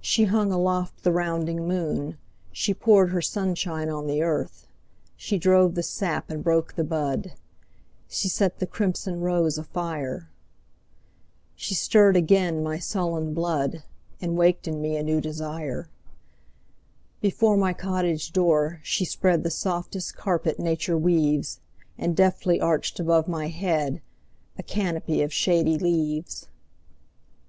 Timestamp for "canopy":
24.66-25.22